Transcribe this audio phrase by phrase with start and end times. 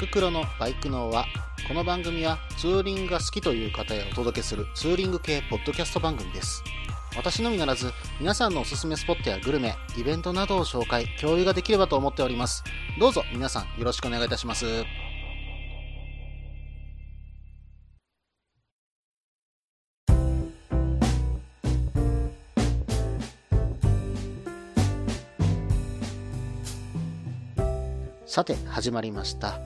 [0.00, 1.26] ククロのバイク脳は
[1.68, 6.64] この番組はツーリングが好きという方へお届けするツーリング系ポッドキャスト番組です。
[7.14, 12.64] 私のみならず皆さんのおすすめスポットやグルメイベントなどを紹介共有ができればと思っております。
[12.98, 14.64] どうぞ皆さんよろしくお願いいたします。
[28.24, 29.58] さて始まりました、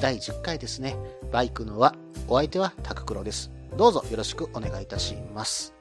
[0.00, 0.96] 第10回ですね。
[1.32, 1.94] バイクのは
[2.28, 3.50] お相手はタククロです。
[3.76, 5.74] どうぞよろしくお願いいたします。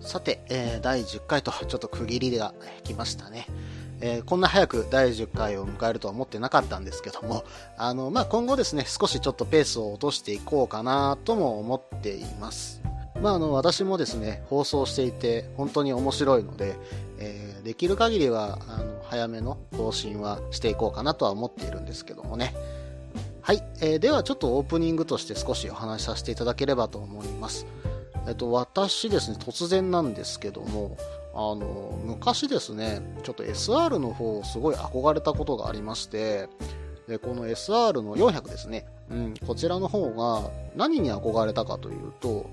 [0.00, 3.46] さて、え第10回とちょっと区切りが来ましたね。
[4.00, 7.44] えーこんな早く第10回を迎えるとは思ってなかったんですけども、
[7.76, 12.80] あの、まあ、今後ですね、少しちょっとペースを落としていこうかなとも思っています。
[13.20, 16.76] まあ、あの、私もですね、放送していて本当に面白いので、
[17.18, 22.54] えーできる限りは、あの、早めの更新はしていこうかなとは思っているんですけどもね。
[23.48, 27.64] はい、えーではちょっとオープニングとして少しお話しさせていただければと思います。
[28.26, 30.98] えっと、私ですね、突然なんですけども、
[31.32, 36.50] あの、昔ですね、ちょっと SR の方をすごい憧れたことがありまして、
[37.08, 42.50] で、この SR の400ですね、うん、こちらの方が何に憧れたかというと、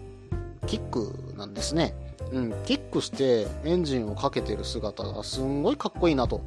[0.65, 1.93] キックなんですね。
[2.31, 6.39] うん、キックしてエンジンをかけてる姿がすんごいかっこいいなと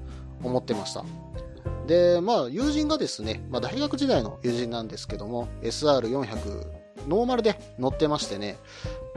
[0.43, 1.05] 思ってました。
[1.89, 6.67] で、まあ、友人がですね、まあ、大学時代の友人なんですけども、SR400
[7.09, 8.59] ノーマルで乗ってましてね、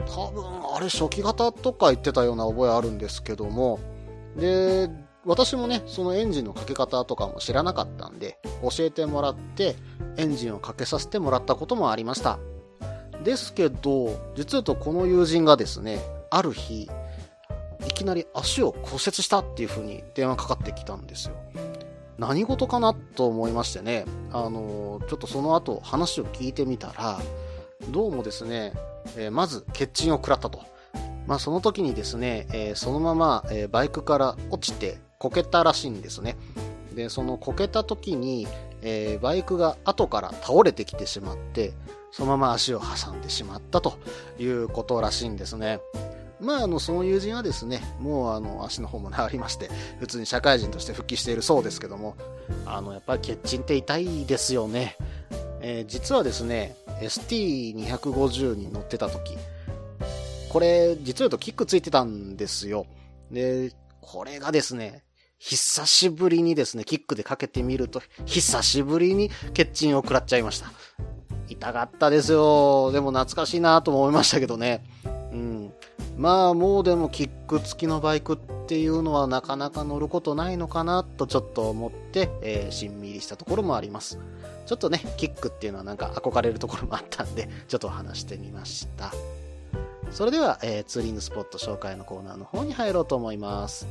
[0.06, 3.78] 多分あれ初期型とか言ってたような覚えあるんですけども、
[4.36, 4.88] で、
[5.26, 9.76] 私もね、そのエンジンのかけ方とかも知らなかったんで、教えてもらって、
[10.16, 12.38] エンジンをかけさせてもらったこともありました。
[13.22, 16.88] ですけど、実はとこの友人がですね、ある日、
[17.86, 21.34] いきなり足を骨折したっていう風に電話かかってきたんですよ。
[22.22, 27.18] 何事かなと思いましてね、あの、ちょっとその後話を聞いてみたら、
[27.90, 28.72] どうもですね、
[29.16, 30.60] えーまず欠賃を食らったと。
[31.26, 36.36] まあその時にですね、えーそのまま、えバイクから落ちてこけたらしいんですね。
[36.94, 38.46] で、そのこけた時に、
[38.82, 41.72] えーバイクが後から倒れてきてしまって、
[42.12, 43.98] そのまま足を挟んでしまったと
[44.38, 45.80] いうことらしいんですね。
[46.42, 49.70] まあ、あの、その友人はですね、もうあの、足の方も治りまして、
[50.00, 52.16] 普通に社会人として復帰しているそうですけども、
[52.66, 54.96] あの、やっぱり欠賃って痛いですよね。
[55.60, 59.36] えー実はですね、ST250 に乗ってた時、
[60.48, 62.86] これ、実は言うとキックついてたんですよ。
[63.30, 65.04] で、これがですね、
[65.38, 70.70] 久しぶりにですね、キックでかけてみると、久しぶりに欠賃を食らっちゃいました。
[71.48, 72.90] 痛かったですよ。
[72.92, 74.84] でも懐かしいなと思いましたけどね。
[75.32, 75.72] うん。
[76.16, 84.18] まあもうでもキック付きのバイクっていうのはなかなか乗ることないのかなとちょっと思って、えーしんみりしたところもあります。
[84.66, 89.12] ちょっとね、キックっていうのはなんか憧れるところもあったんで、ちょっと話してみました。
[90.10, 93.86] それでは、えーツーリングスポット紹介のコーナーの方に入ろうと思います。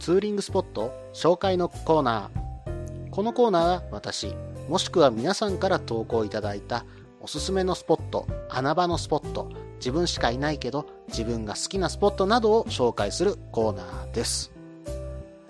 [0.00, 3.10] ツーリングスポット紹介のコーナー。
[3.10, 4.34] このコーナーは私、
[4.68, 6.84] もしくは皆さんから投稿いただいた
[7.20, 9.50] おすすめのスポット、穴場のスポット、
[9.84, 14.50] 自分しかいないけど自分が好きなスポットなどを紹介するコーナーです。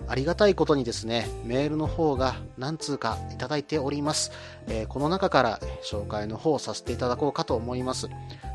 [0.08, 4.32] ありがたいことにですね、メールの方が何通かいただいております。
[4.66, 8.08] えーこの中から紹介の方をさせていただこうかと思います。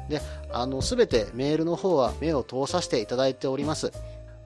[0.09, 3.94] で、あの、すべてメールの方は目を通させていただいております。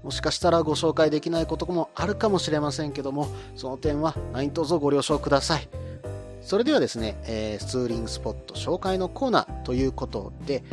[0.04, 5.68] もしかしたらご紹介できないこともあるかもしれませんけども、その点は何卒ご了承ください。
[6.44, 10.64] それではですね、えーツーリングスポット紹介のコーナーということで、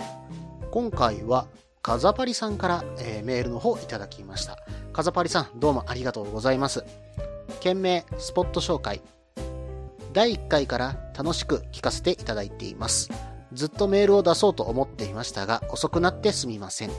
[0.70, 1.48] 今回は
[1.82, 4.56] カザパリさんから、えーメールの方いただきました。
[4.92, 6.84] カザパリさん、どうもありがとうございます。
[7.60, 9.02] 件名、スポット紹介。
[10.12, 13.10] 第1回から楽しく聞かせていただいています。
[13.52, 16.90] ずっとメールを出そうと思っていましたが、遅くなってすみません。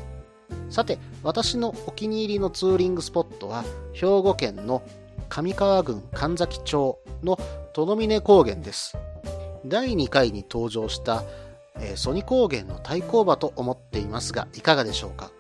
[0.70, 3.64] さて、私のお気に入りのツーリングスポットは、
[3.94, 4.84] 兵庫県の
[5.30, 7.40] 上川郡神崎町の
[7.74, 8.98] 殿峰高原です。
[9.66, 11.24] 第2回に登場した、
[11.82, 15.32] えソニ高原の対抗馬と思っていますが、いかがでしょうか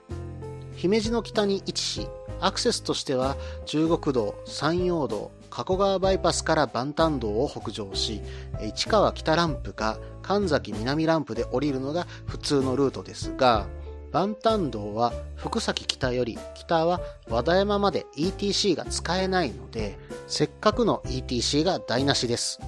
[0.75, 2.07] 姫路の北に位置し、
[2.39, 8.21] アクセスとしては中国道、山陽道、加古川バイパスから万丹道を北上し、
[8.63, 13.67] 市川北ランプか神崎南ランプで降りるのが普通のルートですが、
[14.11, 16.99] 万丹道は福崎北より北は
[17.29, 19.97] 和田山まで ETC が使えないので、
[20.27, 22.59] せっかくの ETC が台無しです。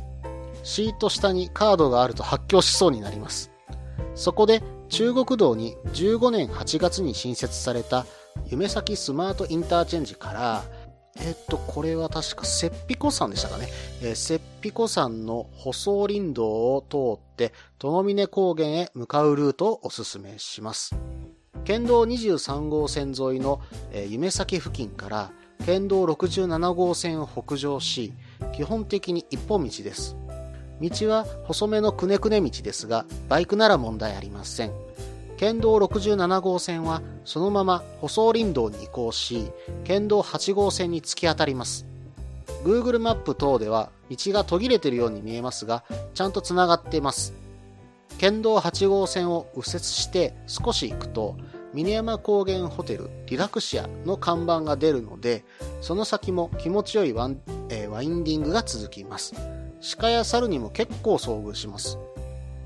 [0.64, 3.53] シート下にカードがあると発狂しそうになります。
[4.16, 8.06] そこで中国道に15年8月に新設された
[8.48, 10.64] 夢先スマートインターチェンジから
[11.16, 13.68] えっと、これは確か、セッピコ山でしたかね。
[14.02, 20.96] えー、セッピコ山の舗装林道を通って、殿峰高原へ向かうルートをお勧めします。
[21.66, 23.62] 県道23号線沿いの、
[23.92, 25.32] えー、夢先付近から、
[25.66, 28.14] 県道67号線を北上し、
[28.54, 30.18] 基本的に一本道です。
[30.82, 34.72] 道は細めのくねくね道ですが、バイクなら問題ありません。
[35.38, 39.52] 県道67号線はそのまま舗装林道に移行し、
[39.84, 41.86] 県道8号線に突き当たります。
[42.64, 45.84] Google マップ等では道が途切れているように見えますが、
[46.14, 47.34] ちゃんと繋がっています。
[48.18, 51.36] 県道8号線を右折して少し行くと、
[51.74, 55.44] 峰山高原ホテルリラクシアの看板が出るので、
[55.82, 59.34] その先も気持ちよいワン、えー、ワインディングが続きます。
[59.98, 61.98] 鹿や猿にも結構遭遇します。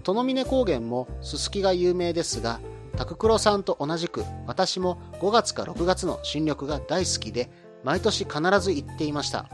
[0.03, 2.59] 殿峰高原もすすきが有名ですが、
[2.95, 7.49] タククロさんと同じく私も5月か6月の新緑が大好きで、
[7.83, 9.49] 毎年必ず行っていました。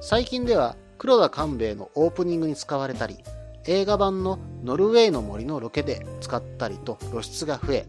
[0.00, 3.18] 最近では黒田官兵衛のオープニングに使われたり、
[3.66, 7.86] 映画版のノルウェーの森のロケで使ったりと露出が増え、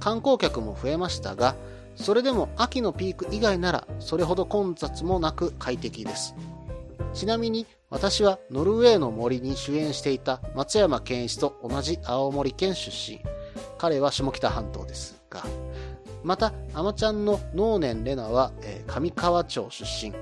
[0.00, 1.54] 観光客も増えましたが、
[1.94, 6.34] それでも秋のピーク以外ならそれほど混雑もなく快適です。
[7.14, 13.20] ちなみに私はノルウェーの森に主演していた松山健一と同じ青森県出身。
[13.76, 15.42] 彼は下北半島ですが。
[16.24, 20.14] また、アマちゃんの能年レナは、えー、上川町出身。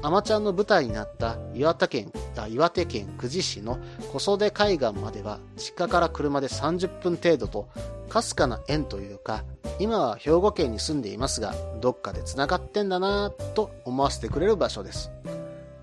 [0.00, 2.10] アマちゃんの舞台になった岩手県
[2.48, 3.78] 岩手県久慈市の
[4.12, 7.68] 小袖海岸までは実家から車で30分程度と
[8.08, 9.44] かすかな縁というか
[9.78, 15.12] 今は兵庫県に住んでいますがどっかで繋がってんだなぁと思わせてくれる場所です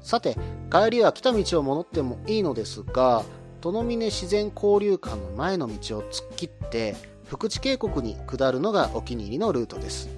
[0.01, 0.37] さて、
[0.71, 3.23] 帰りは来た道を戻ってもいいのですが、
[3.61, 10.09] 殿峰自然交流館の前の道を突っ切って、福地渓谷に下るのがお気に入りのルートです。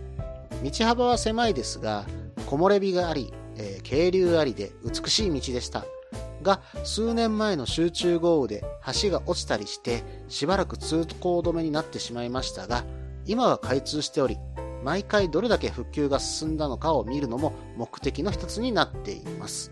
[0.64, 2.06] 道幅は狭いですが、
[2.46, 5.86] 木漏れ日があり、えー、渓流ありで美しい道でした。
[6.42, 8.64] が、数年前の集中豪雨で
[9.02, 12.84] 橋が落ちたりして、しばらく通行止めになってしまいましたが、
[13.26, 14.38] 今は開通しており、
[14.84, 19.72] 毎回どれだけ復旧が進んだのかを見るのも目的の一つになっています。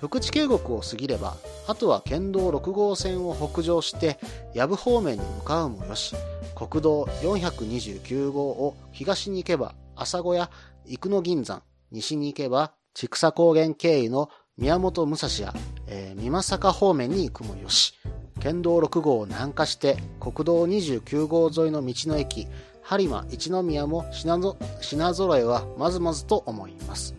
[0.00, 1.36] 福地渓谷を過ぎれば、
[1.66, 4.18] あとは県道6号線を北上して、
[4.54, 6.14] 藪方面に向かうもよし、
[6.54, 10.50] 国道429号を東に行けば、朝小屋、
[10.86, 15.54] 生野銀山、西に行けば、千草高原経由の宮本武蔵や、
[15.86, 17.94] えー、美作方面に行くもよし、
[18.40, 22.46] 県道6号を南下して、国道29号沿いの道の駅、
[22.88, 27.14] 播磨一宮も品揃えはまずまずと思います。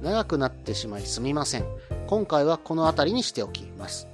[0.00, 1.64] 長くなってしまいすみません。
[2.06, 4.06] 今回はこの辺りにしておきます。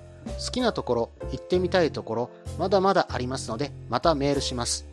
[0.42, 4.86] 好きなところ、行ってみたいところ、まだまだありますので、またメールします。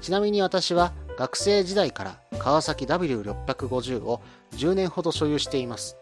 [0.00, 4.22] ちなみに私は学生時代から川崎 W650 を
[4.52, 5.98] 10年ほど所有しています。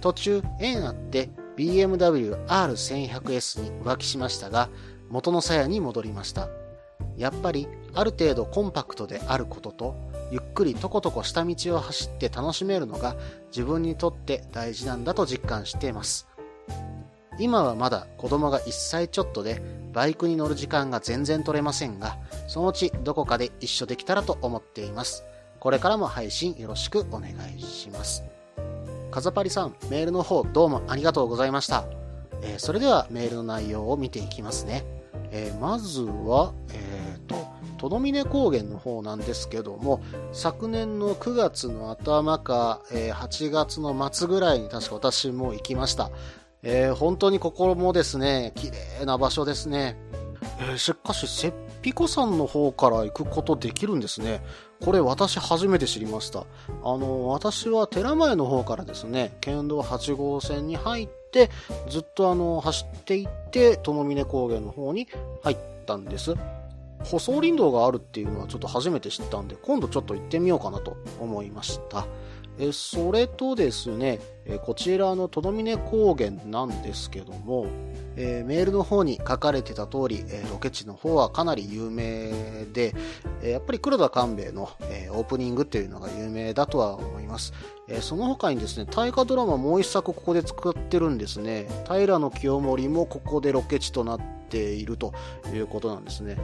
[0.00, 4.68] 途中、縁あって BMW R1100S に浮気しましたが、
[5.10, 6.48] 元の鞘に戻りました。
[7.16, 9.94] やっぱりある程度コンパクトであることと、
[10.30, 13.16] ゆっくりとことこ下道を走って楽しめるのが
[13.48, 16.28] 自分にとって大事なんだと実感しています。
[17.38, 19.62] 今はまだ子供が1歳ちょっとで
[19.92, 22.16] バイクに乗る時間が全然取れませんが、
[22.48, 25.24] そのうちどこかで一緒できたらと思っています。
[25.60, 28.24] これからも配信よろしくお願いします。
[29.10, 31.84] カザパリさん、メールの方どうもありがとうございました。
[32.42, 34.84] えー、それではメールの内容を見ていきますね。
[35.30, 36.81] えー、まずは、え、
[37.82, 40.00] と、どみね高原の方なんですけども、
[40.32, 46.10] 昨年の9月の頭か、えー、8月の末ぐらいに確か私も行きました。
[46.62, 48.70] えー、本当にここもですね、綺
[49.00, 49.96] 麗な場所ですね。
[50.60, 54.42] えー、しかし、セッピコ山の方から行くことできるんですね。
[54.80, 56.46] これ私初めて知りました。
[56.84, 61.50] あの、私は寺前の方からですね、県道8号線に入って、
[61.88, 65.08] ずっとあの、走っていって、殿峰高原の方に
[65.42, 66.36] 入ったんです。
[67.04, 72.06] 舗装林道があるっていうのはちょっと初めて知ったんで、今度ちょっと行ってみようかなと思いました。
[72.58, 77.66] えそれとですね、えこちらのとどみね高原なんですけども、
[78.16, 82.30] えー、メールの方に書かれてた通り、えー、ロケ地の方はかなり有名
[82.72, 82.94] で、
[83.42, 87.54] えー、やっぱり黒田官兵衛の、えオープニングっていうのが有名だとは思います。
[87.88, 91.66] えその他にですね、大河ドラマもう一作ここで作ってるんですね。
[91.88, 95.14] 平清盛もここでロケ地となっていると
[95.54, 96.36] いうことなんですね。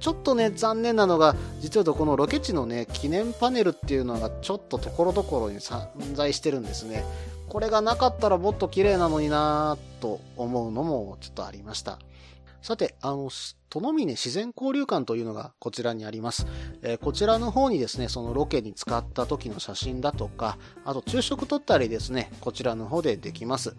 [0.00, 7.04] ちょっとね、残念なのが、実はこのロケ地のね、記念パネルっていうのがちょっとところどころに散在してるんですね。
[7.48, 11.98] これがなかったらもっと綺麗なのになぁと思うのもちょっとありました。
[12.62, 13.30] さて、あの、
[13.70, 16.46] 殿峰自然交流館というのがこちらにあります。
[16.82, 23.76] えー、こちらの方にですね、そのロケに使った時の写真だとか、あと昼食取ったりですね、こちらの方でできます。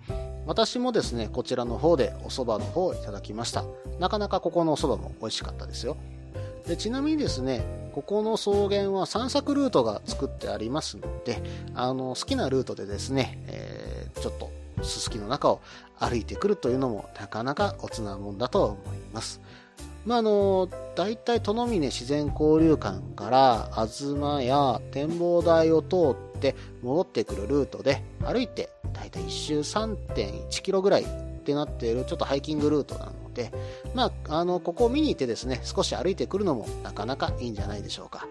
[0.48, 3.66] 私もですね、こちらの方でお蕎麦の方をいただきました。
[4.00, 5.98] なかなかここのお蕎麦も美味しかったですよ。
[6.68, 11.42] でちなみにですね、ここの草原は散策ルートが作ってありますので、
[11.76, 14.50] あの、好きなルートでですね、えー、ちょっと
[14.84, 15.62] すすきの中を
[16.00, 19.42] 歩いてくるというのもなかなかおつなもんだと思います。
[20.06, 31.06] まあ、あの、大体、殿峰自然交流館から、東や展望台を通って戻ってくるルートで、歩いて、大体1周3.1キロぐらいっ
[31.44, 33.52] てなっている、ちょっとハイキングルートなので、
[33.94, 38.28] まあ、あの、ここを見に行ってですね、少し歩いてくるのもなかなかいいんじゃないでしょうか。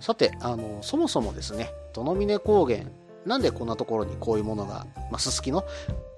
[0.00, 2.84] さて、あの、そもそもですね、殿峰高原、
[3.26, 5.64] なんでこんなところにこういうものが、まあ、すすきの、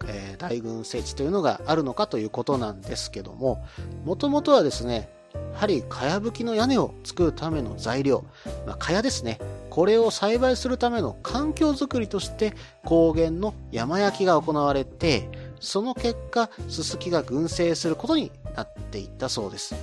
[0.07, 3.65] えー、大群聖地というのがあるのかということなんですけども、
[4.05, 8.25] もともとはですね、やはりかやぶきの屋根を作るための材料、
[8.67, 9.39] まあ、かやですね。
[9.71, 15.29] これを栽培するための環境づくりとして高原の山焼きが行われて、
[15.61, 19.75] その結果、ススキが群生することになっていったそうです。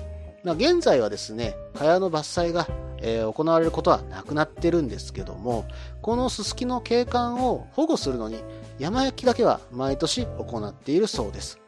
[0.43, 2.67] まあ、現在はですね、蚊帳の伐採が
[3.01, 5.65] えー、行われることはなくなってるんですけども、
[6.01, 8.43] このススキの景観を保護するのに
[8.79, 11.59] 山焼きだけは毎年行っているそうです。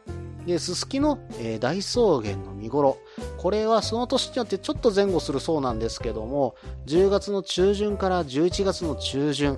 [0.46, 2.98] で、ススキの、えー、大草原の見頃。
[3.38, 9.58] これはその年によってちょっと前後するそうなんですけども、10月の中旬から11月の中旬。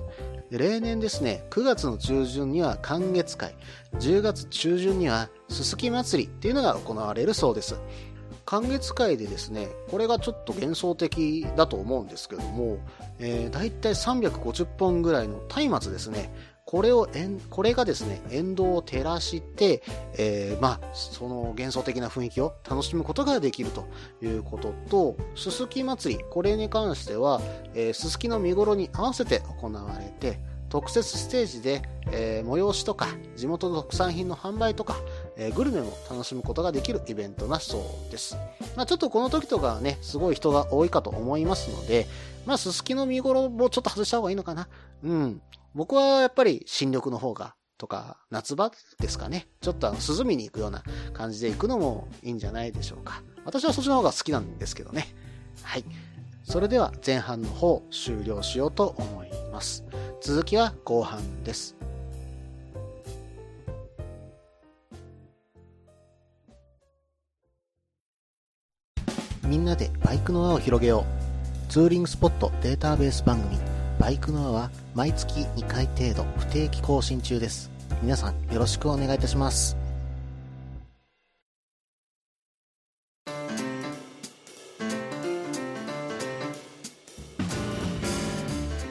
[0.50, 3.56] 例年ですね、9月の中旬には寒月会、
[3.94, 7.80] 10月中旬にはすすき祭りっていうのが行われるそうです。
[8.46, 12.78] 寒月会でですね、これがちょっと幻想的だと思うんですけども、
[13.18, 16.32] えー、だいたい350本ぐらいの松明ですね、
[16.64, 17.08] これを、
[17.50, 19.82] これがですね、沿道を照らして、
[20.16, 23.88] えー、まあ、その幻想的な雰囲気を楽しむことができると
[24.22, 27.40] いうことと、すすき祭り、これに関しては、
[27.92, 34.96] すすきの見頃に合わせて行われて、特設ステージで、えー、催しとか、地元の特産品の販売とか、
[35.36, 37.78] えー、グルメも楽しむことができるイベントなそ
[38.08, 38.36] うです。
[38.74, 42.06] まあ、ちょっとこの時とかはね、すごい人が多いかと思いますので、
[42.46, 44.68] まあ、すすきの見頃もちょっと外した方がいいのかな。
[45.02, 45.42] うん。
[45.74, 49.48] 僕はやっぱり新緑の方が、とか、夏場ですかね。
[49.60, 53.22] ちょっとあの、涼みに行くような感じで行くのもいいんじゃないでしょうか。
[53.44, 55.14] 私はそっちの方が好きなんですけどね。
[55.62, 55.84] はい。
[56.44, 59.84] それでは前半の方終了しようと思います。
[60.22, 61.76] 続きは後半です。
[69.46, 71.04] みんなでバイクの輪を広げよ
[71.68, 71.72] う。
[71.72, 73.58] ツーリングスポットデータベース番組、
[73.98, 77.70] バイクの輪は毎月2回程度不定期更新中です。
[78.02, 79.76] 皆さんよろしくお願いいたします。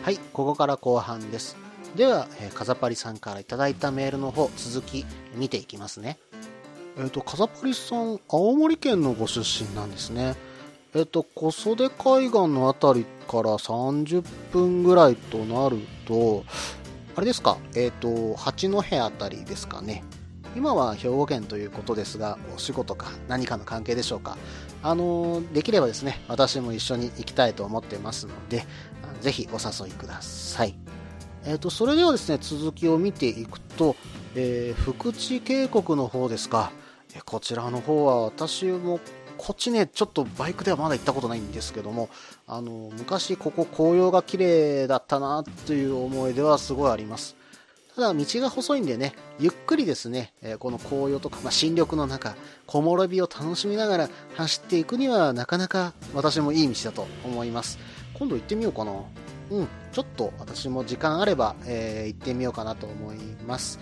[0.04, 1.58] はい、ここから後半です。
[1.96, 3.46] では、えー、カザパリさんからいい
[3.76, 6.18] たメールの方、続き見ていきますね。
[6.98, 10.36] えっ、ー、と、カザパリさん、青森県のご出身なんですね。
[10.94, 16.46] えっ、ー、と、小袖海岸の辺りから30分ぐらいとなると、
[17.16, 20.04] あれですか、えっ、と、八戸辺りですかね。
[20.56, 24.38] 今は兵庫県ということですが、お仕事か何かの関係でしょうか？
[24.84, 28.64] あのできればですね、私も一緒に行きたいと思ってますので、
[29.20, 30.78] ぜひお誘いください。
[31.44, 33.98] えっ、と、それではですね、続きを見ていくと、
[34.34, 36.72] えー、福地渓谷の方ですか。
[37.15, 39.00] えこちらの方は私も
[39.38, 42.10] こっちね、ちょっとバイクではまだ行ったことないんですけども、
[42.48, 47.36] あの、昔ここ紅葉が綺麗だったなという思い出はすごいあります。
[47.95, 57.77] ただ道が細いんでね、ゆっくりですね、えこの紅葉とか、まあ、新緑の中、木漏れ日を楽しみながら走っていくにはなかなか私もいい道だと思います。
[58.13, 58.91] 今度行ってみようかな。
[59.51, 63.17] うん、ちょっと私も時間あれば、えー、行ってみようかなと思い
[63.48, 63.79] ます。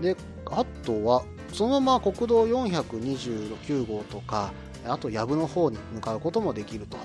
[0.00, 1.24] で、あとは、
[1.54, 4.52] そのまま国道429号とか、
[4.86, 6.98] あと藪の方に向かうこともできると。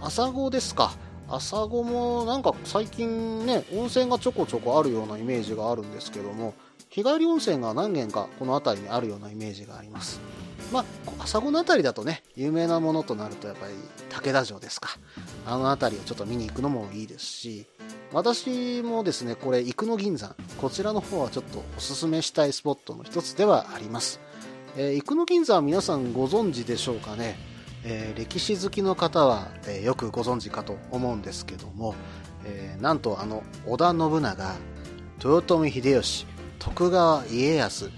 [0.00, 0.92] 朝子ですか。
[1.28, 6.54] 朝子もなんか最近ね、温泉がちょこちょこあるようなイメージがあるんですけども、
[6.88, 10.20] 日帰り温泉が何軒かこの辺りにあるようなイメージがあります。
[10.72, 10.84] まあ、
[11.20, 13.72] 朝子の辺りだとね、有名なものとなるとやっぱり
[14.10, 14.90] 武田城ですか。
[15.46, 17.66] あの辺りをちょっと見に行くのもいいですし、
[18.12, 24.20] 私もですね、これ、生野銀山、こちらの方はちょっとおすすめしたいスポットの一つではあります。
[24.76, 27.38] えー、生野銀山は皆さんご存知でしょうかね。
[27.84, 31.94] えー、歴史好きの方は、えー、よくご存知かと思うんですけども、
[32.44, 34.56] えー、なんとあの織田信長
[35.24, 36.26] 豊臣秀吉
[36.58, 37.90] 徳川家康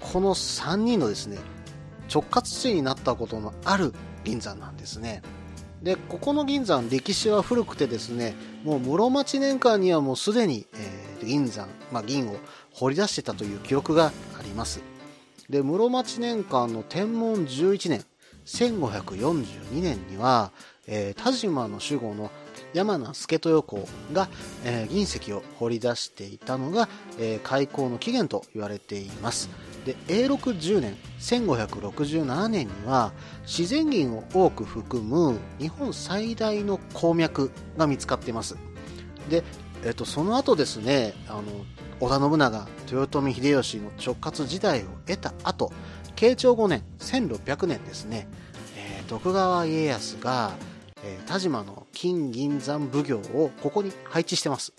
[0.00, 1.38] この3人のですね
[2.12, 3.92] 直轄地になったことのある
[4.24, 5.22] 銀山なんですね。
[5.82, 8.34] で、ここの銀山、歴史は古くてですね、
[8.64, 12.36] もう室町年間にはもうすでに、えー、銀山、まあ、銀を
[12.72, 14.82] 掘り出してたという記録があります。
[15.48, 18.04] で、室町年間の天文11年、
[18.44, 20.50] 1542年には、
[20.86, 22.30] えー、田島の守護の
[22.72, 24.28] 山名助豊公が、
[24.64, 26.88] えー、銀石を掘り出していたのが、
[27.18, 29.48] えー、開港の起源と言われています。
[29.88, 33.14] で永禄10年1567年には
[33.46, 38.58] 自然銀を多く含む日本最大の鉱脈が見つかっています。
[39.30, 39.42] で、
[39.86, 41.42] えっと、その後ですねあの
[42.00, 45.72] 織田信長豊臣秀吉の直轄時代を得た後
[46.16, 48.28] 慶長5年1600年ですね、
[48.76, 50.52] えー、徳川家康が、
[51.02, 54.74] えー、田島の金銀山奉行をここに配置してます。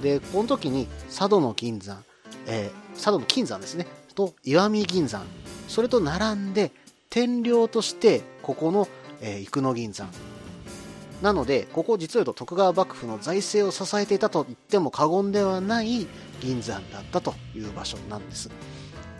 [0.00, 2.04] でこの時に佐渡の金山、
[2.46, 3.88] えー、佐渡の金山ですね。
[4.18, 5.24] と石見銀山。
[5.68, 6.72] それと並んで
[7.08, 8.88] 天領としてここの、
[9.20, 10.10] え、生野銀山。
[11.22, 16.06] なのでここ実は言うと徳川幕府の財政を支えていたと言っても過言ではない
[16.40, 18.50] 銀山だったという場所なんです。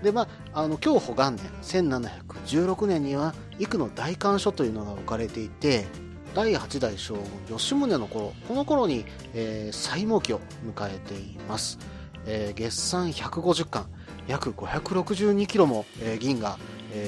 [0.02, 5.86] でまあ、あの享保元年1716年には幾の大官所というのが置かれていて
[6.34, 7.14] 第8代将
[7.48, 11.80] 軍吉宗の頃この頃に、えー、最盛期を迎えています、
[12.26, 13.97] えー、月産150巻。
[14.28, 15.86] 約562キロも、
[16.20, 16.58] 銀が、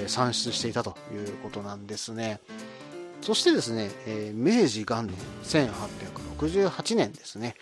[0.09, 2.41] 産出していたということなんですね。
[3.23, 3.91] そしてですね、
[4.35, 7.55] 明治元年1868年ですね、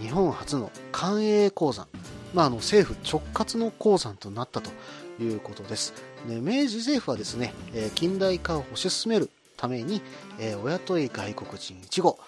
[0.00, 1.86] 日本初の官営鉱山、
[2.32, 4.70] まあ、あの政府直轄の鉱山となったと
[5.20, 5.94] いうことです。
[6.28, 7.54] で明治政府はですね、
[7.94, 10.02] 近代化を推し進めるために、
[10.38, 12.18] えー、お雇い外国人1号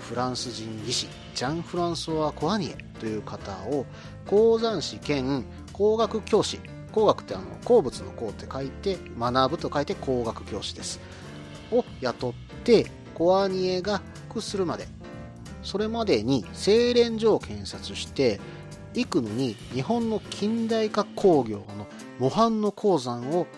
[0.00, 3.84] フランス人技師ジャン・フランソワ・コアニエという方を
[4.26, 5.44] 鉱山師兼
[5.76, 6.58] 工学教師。
[6.92, 11.00] 工学ってあの鉱物の工って書いて学ぶと書いて工学教師です。
[11.70, 14.88] を雇ってコアニエが復するまで。
[15.62, 18.40] それまでに精錬所を建設して
[18.94, 21.88] 幾野に日本の近代化工業の
[22.20, 23.48] 模範の鉱山を、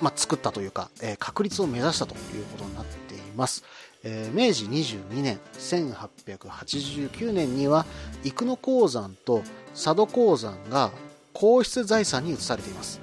[0.00, 3.64] まあ、作ったというか、えー、確立を目指したということになっています。
[4.02, 7.84] えー、明治22年1889年には
[8.24, 9.42] 生野鉱山と
[9.74, 10.90] 佐渡鉱山が
[11.36, 12.98] 皇室財産に移されています。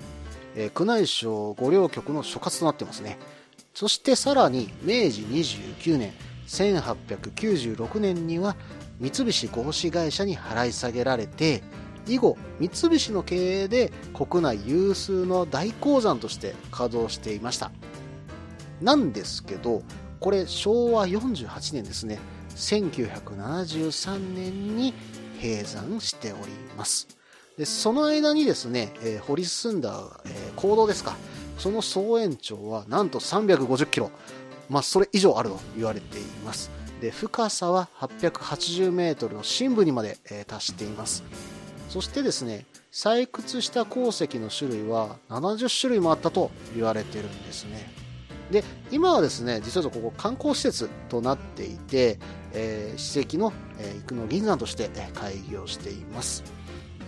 [0.56, 3.20] えー、宮内省御陵局の所轄となってますね。
[3.76, 6.14] そしてさらに明治29年
[6.48, 8.56] 1896年には
[9.00, 11.62] 三菱合資会社に払い下げられて
[12.08, 17.72] 以後三菱の経営で国内有数の大鉱山として稼働していました
[18.82, 19.84] なんですけど
[20.20, 22.20] これ昭和48年ですね
[22.56, 24.94] 1973年に
[25.42, 27.23] 閉山しております
[27.58, 31.16] でその間にですね、えー、掘り進んだ、えー、坑道ですか。
[31.60, 34.10] その総延長はなんと350キロ。
[34.70, 36.72] まあそれ以上あると言われています。
[37.00, 41.24] で深さは880メートルの深部にまで、えー、達しています。
[41.90, 47.92] そしてですね採掘した鉱石の種類は70種類もあったと言われてるんですね。
[48.50, 52.20] で今はですね実はここ観光施設となっていて、
[52.54, 56.44] えー、史跡の、えー、生野銀山として開業しています。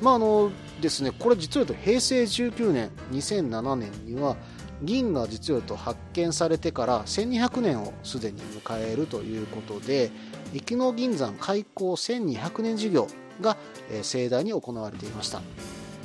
[0.01, 4.35] まああのですね、これ実は言うと平成19年、2007年には
[4.81, 10.11] 銀が実は言うと発見されてから1200年をすでに迎えるということで、
[10.53, 13.07] 生野銀山開港1200年事業
[13.41, 13.57] が、
[14.01, 15.41] 盛大に行われていました。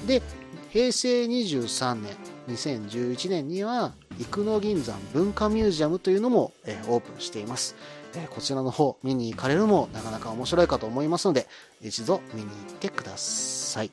[0.07, 0.23] で、
[0.71, 2.17] 平成23年、
[2.49, 6.53] 2011年には生野銀山文化ミュージアムというのも、
[6.89, 7.75] オープンしています。
[8.15, 11.47] えこちらの方見に行かれるもなかなか面白いかと思いますので、
[11.81, 13.91] 一度見に行ってください。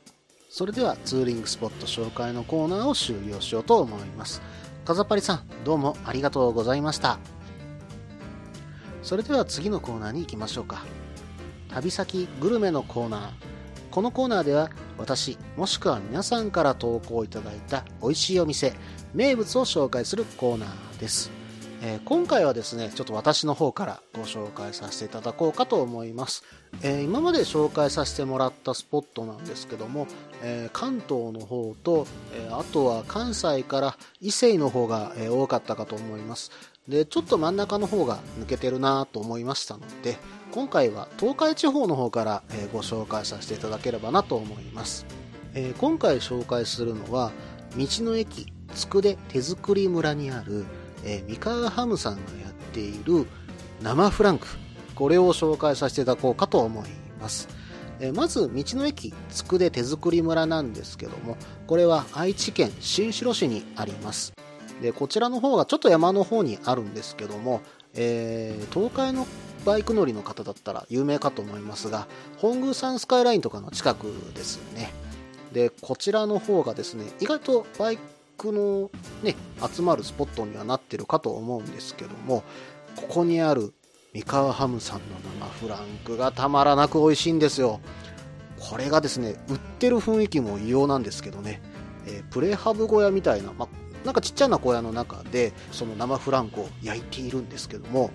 [0.50, 4.42] それではツーリングスポット紹介のコーナーを終了しようと思います。
[4.86, 7.20] かざぱりさん、どうもありがとうございました。
[9.04, 10.86] それでは次のコーナーに行きましょうか。
[11.70, 13.30] 旅先グルメのコーナー。
[13.92, 18.74] このコーナーでは私、もしくは皆さんから投稿いただいた美味しいお店、
[19.14, 21.37] 名物を紹介するコーナーです。
[21.82, 26.44] えー、今回はですね、ちょっと私の方からご紹介させていただこうかと思います。
[26.82, 30.08] えー、今まで紹介させてもらったスポットなんですけども、
[30.42, 36.52] えー、関東の方と、えあとは関西から伊勢の方が、え多かったかと思います。
[36.88, 40.18] で、ちょっと真ん中の方が抜けてるなと思いましたので、
[40.52, 45.06] 今回は東海地方の方から、えご紹介させていただければなと思います。
[45.54, 47.32] え今回紹介するのは、
[47.78, 50.66] 道の駅つくで手作り村にある
[51.08, 53.26] えー、ミカーハムさんがやっている
[53.82, 54.48] 生フランク。
[54.94, 56.90] これを紹介させていただこうかと思い
[57.22, 57.48] ます、
[58.00, 64.34] えー、まず道の駅つくで手作り村なんですけどもこれは愛知県新城市にあります。
[64.82, 67.62] で、こちらの方がちょっと山の方にあるんですけども、
[67.96, 69.26] えー、東海の
[69.66, 74.94] バイク乗りの方だったら有名かと思いますが、本宮山スカイラインとかの近くですね。
[75.52, 77.98] で、こちらの方がですね、意外とバイ
[78.38, 78.92] クの
[79.24, 79.36] ね、
[79.74, 82.44] 集まるスポットにはなってるかと思うんですけども、
[82.96, 83.74] ここにある
[84.14, 85.06] 三河ハムさんの
[85.40, 87.80] 生フランクがたまらなく美味しいんですよ。
[88.60, 91.62] これがですね、売ってる雰囲気も異様なんですけどね、
[92.06, 93.70] えー、プレハブ小屋みたいな、まあ、
[94.06, 98.10] なんかちっちゃな小屋の中で、その生フランクを焼いているんですけども、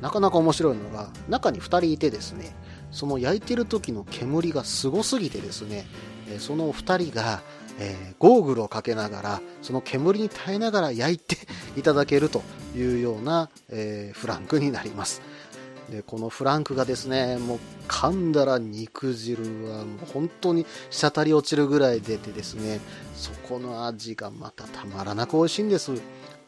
[0.00, 2.54] なかなか面白いのが、中に2人いてですね、
[2.90, 5.86] その焼いてる時の煙がすごすぎてですね、
[6.38, 7.42] その2人が、
[7.78, 11.36] えー、ゴーグルをかけながら、その煙に耐えながら焼いて
[11.76, 12.42] いただけると
[12.76, 15.22] いうような、えー、フランクになります。
[15.90, 22.80] で、このフランクがですね、もう噛んだら肉汁はもう本当に滴り落ちるぐらい出てですね、
[23.14, 25.92] そこの味がまたたまらなく美味しいんです。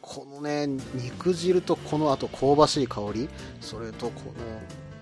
[0.01, 3.29] このね、肉汁とこの後香ばしい香り、
[3.61, 4.33] それとこ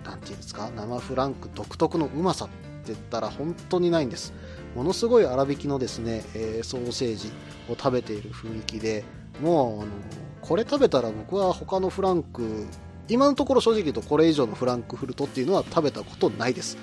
[0.04, 2.54] の、なんていうんですか、生フランク独特のうまさって
[2.88, 4.32] 言ったら本当にないんです。
[4.74, 7.32] ものすごい粗挽きのですね、えー、ソーセージ
[7.68, 9.04] を食べている雰囲気で、
[9.42, 9.90] もう、あの、
[10.40, 12.66] これ食べたら僕は他のフランク
[13.10, 16.78] 今のところ正直言うとこれ以上のフランクフルトっていうのは食べたことないです。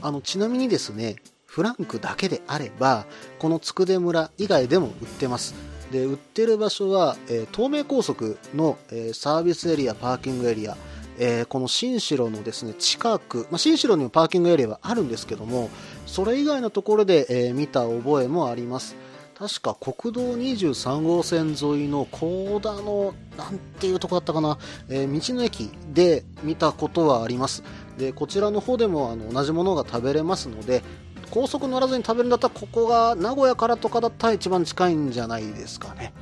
[0.00, 1.16] あの、ちなみにですね、
[1.46, 3.06] フランクだけであれば、
[3.38, 5.54] このつくで村以外でも売ってます。
[5.90, 10.76] で、売ってる場所は、えー、東名高速の、えー、サービスエリア、パーキングエリア、
[11.18, 15.70] えー、この新城のですね、近く、まあ、新城にもパーキングエリアはあるんですけども、
[16.06, 18.96] それ以外のところで、え見た覚えもあります。
[19.36, 27.64] 確か国道23号線沿いの高田の、なんていうとこだったかな、えー、道の駅で見たことはあります。
[27.98, 30.82] で、こちらの方でもあの同じものが食べれますので、
[31.30, 36.12] 高速乗らずに食べるんだったら、ここが名古屋からとかだったら一番近いんじゃないですかね。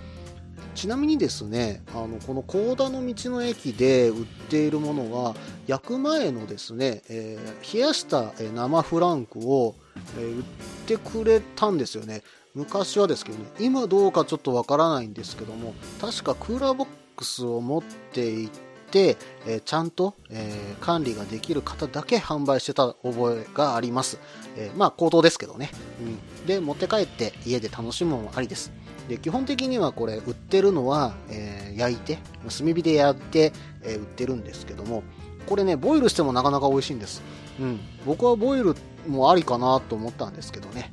[0.75, 5.35] ちなみにですね、あの、この高田の道の駅で売っているものは、
[5.67, 9.75] 焼く前のですね、えー、冷やした生フランクを、
[10.19, 10.45] えー、売っ
[10.87, 12.23] てくれたんですよね。
[12.55, 18.51] 昔はですけどね、今どうかちょっとわからないんですけども、確かクーラーボックスを持っていっ
[18.91, 24.19] て、えー、ちゃんと、えー、管理ができる方だけ販売してた覚えがあります。
[24.57, 25.71] えー、まあ、口頭ですけどね。
[26.01, 26.47] うん。
[26.47, 28.71] で、持って帰って家で楽しむもありです。
[29.09, 35.03] で、基本的にはこれ売ってるのは、え焼いて、炭火でやって、え売ってるんですけども、
[35.47, 37.23] これね、ボイルしてもなかなか美味しいんです。
[37.61, 37.81] うん。
[38.07, 38.75] 僕はボイル
[39.07, 40.93] もありかなと思ったんですけどね。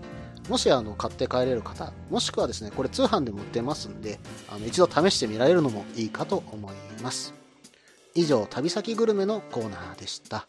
[0.50, 4.20] もしあの買って帰れる方、もしくはですね、これ通販でも売ってますんで、
[4.50, 7.34] あの一度試してみられるのもいいかと思います。
[8.16, 10.48] 以上、旅先グルメのコーナーでした。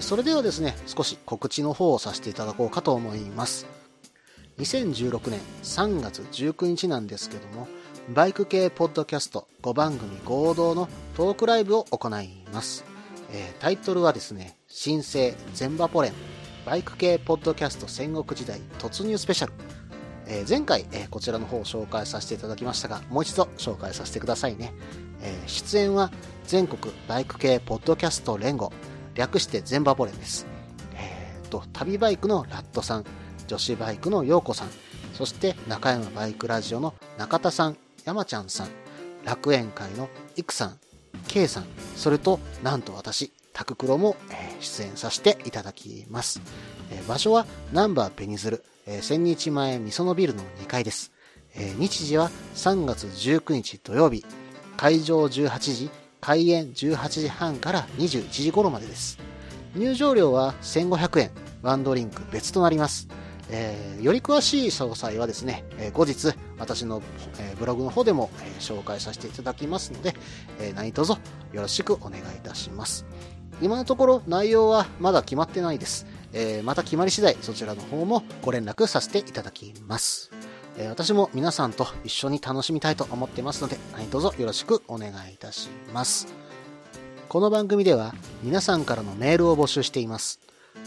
[0.00, 3.66] それではですね、少し告知の方をさせていただこうかと思います。
[4.58, 7.68] 2016年3月19日なんですけども、
[8.14, 12.84] バイク系ポッドキャスト5番組合同のトークライブを行います。
[13.32, 16.12] えー、タイトルはですね、新生全バポレン
[16.64, 19.52] バイク系ポッドキャスト戦国時代突入スペシャル。
[20.26, 24.72] えー、前回、えー、こちらの方を紹介させていただきましたが、もう一度紹介させてくださいね。
[25.22, 26.10] え、出演は
[26.46, 28.72] 全国バイク系ポッドキャスト連合、
[29.14, 30.46] 略して全バボレンです。
[30.94, 33.04] えーと、旅バイクのラットさん、
[33.46, 34.68] 女子バイクの陽子さん、
[35.14, 38.68] そして中山バイクラジオの中田さん、山ちゃんさん、
[39.24, 40.78] 楽園会のいくさん、
[41.28, 41.64] K さん、
[41.96, 44.16] それとなんと私、タククロも、
[44.60, 46.40] 出演させていただきます。
[47.08, 48.64] 場所はナンバーペニズル、
[49.00, 51.12] 千日前みそのビルの2階です。
[51.78, 54.24] 日時は3月19日土曜日、
[54.76, 59.18] 会場18時、開演18時半から21時頃までです。
[59.74, 61.30] 入場料は1500円、
[61.62, 63.08] ワンドリンク別となります。
[63.50, 67.02] えー、より詳しい詳細はですね、えー、後日私の、
[67.38, 70.14] えー、ブログの方でも、え紹介させていただきますので、
[70.58, 71.18] え何卒よ
[71.62, 73.06] ろしくお願いいたします。
[73.62, 76.06] 今のところ内容はまだ決まってないです。
[76.32, 80.30] えー、また決まり次第そちらの方もご連絡させていただきます。
[80.76, 86.26] えー、私も皆さんと一緒に楽しみたいと思ってますので、何卒よろしくお願いいたします。
[87.28, 90.45] この番組では皆さんからのメールを募集しています。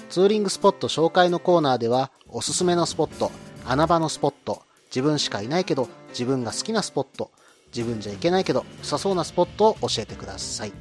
[0.10, 3.32] ツーリングスポット紹介のコーナーではおすすめのスポット、
[3.64, 7.30] 穴場のスポット、自分しかいないけど自分が好きなスポット、
[7.68, 10.74] 自分じゃいけないけど良さそうなスポットを教えてください。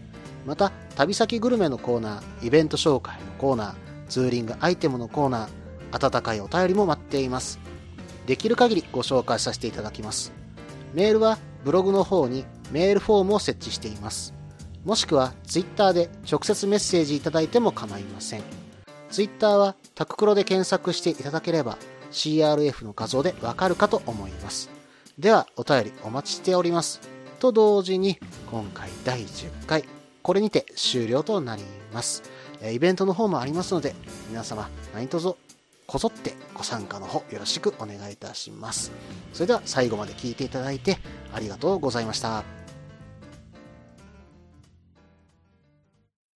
[0.46, 3.74] また、旅先グルメのコーナー、イベント紹介のコーナー、
[4.08, 7.58] ツーリングアイテムのコーナー、温かいお便りも待っています。
[8.26, 10.32] できる限りご紹介させていただきます。
[10.94, 14.32] メールはブログの方にメールフォームを設置しています。
[14.84, 18.57] もしくは Twitter で直接メッセージいただいても構いません。
[19.10, 21.78] Twitter はタククロで検索していただければ
[22.10, 24.70] CRF の画像でわかるかと思います。
[25.18, 27.00] では、お便りお待ちしております。
[27.40, 28.18] と同時に、
[28.50, 29.84] 今回第10回、
[30.22, 32.22] これにて終了となります。
[32.62, 33.94] イベントの方もありますので、
[34.28, 35.36] 皆様何卒
[35.86, 38.92] こぞってご参加の方よろしくお願いいたします。
[39.32, 40.98] それでは最後まで聞いていただいて
[41.32, 42.57] ありがとうございました。